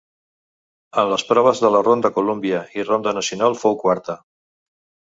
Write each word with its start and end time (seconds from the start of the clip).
En 1.01 1.11
les 1.11 1.25
proves 1.33 1.61
de 1.65 1.71
la 1.77 1.83
ronda 1.89 2.13
Columbia 2.17 2.65
i 2.83 2.89
ronda 2.91 3.17
Nacional 3.21 3.63
fou 3.63 3.81
quarta. 3.87 4.21